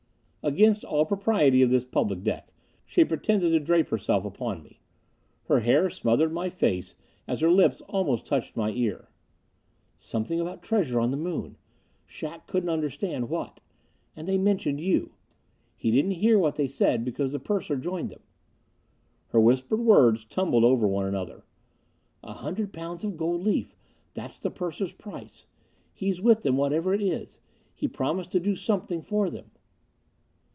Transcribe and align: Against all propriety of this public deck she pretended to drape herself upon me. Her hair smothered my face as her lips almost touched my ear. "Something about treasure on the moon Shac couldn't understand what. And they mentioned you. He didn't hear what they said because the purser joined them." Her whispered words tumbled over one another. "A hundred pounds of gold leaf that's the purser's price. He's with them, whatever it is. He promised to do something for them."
Against 0.43 0.83
all 0.83 1.05
propriety 1.05 1.61
of 1.61 1.69
this 1.69 1.85
public 1.85 2.23
deck 2.23 2.51
she 2.83 3.05
pretended 3.05 3.51
to 3.51 3.59
drape 3.59 3.89
herself 3.89 4.25
upon 4.25 4.63
me. 4.63 4.79
Her 5.43 5.59
hair 5.59 5.87
smothered 5.87 6.33
my 6.33 6.49
face 6.49 6.95
as 7.27 7.41
her 7.41 7.51
lips 7.51 7.81
almost 7.81 8.25
touched 8.25 8.57
my 8.57 8.71
ear. 8.71 9.09
"Something 9.99 10.39
about 10.41 10.63
treasure 10.63 10.99
on 10.99 11.11
the 11.11 11.15
moon 11.15 11.57
Shac 12.07 12.47
couldn't 12.47 12.71
understand 12.71 13.29
what. 13.29 13.59
And 14.15 14.27
they 14.27 14.39
mentioned 14.39 14.81
you. 14.81 15.11
He 15.77 15.91
didn't 15.91 16.09
hear 16.13 16.39
what 16.39 16.55
they 16.55 16.67
said 16.67 17.05
because 17.05 17.33
the 17.33 17.39
purser 17.39 17.75
joined 17.75 18.09
them." 18.09 18.23
Her 19.27 19.39
whispered 19.39 19.81
words 19.81 20.25
tumbled 20.25 20.63
over 20.63 20.87
one 20.87 21.05
another. 21.05 21.45
"A 22.23 22.33
hundred 22.33 22.73
pounds 22.73 23.03
of 23.03 23.15
gold 23.15 23.41
leaf 23.43 23.75
that's 24.15 24.39
the 24.39 24.49
purser's 24.49 24.93
price. 24.93 25.45
He's 25.93 26.19
with 26.19 26.41
them, 26.41 26.57
whatever 26.57 26.95
it 26.95 27.01
is. 27.03 27.39
He 27.75 27.87
promised 27.87 28.31
to 28.31 28.39
do 28.39 28.55
something 28.55 29.03
for 29.03 29.29
them." 29.29 29.51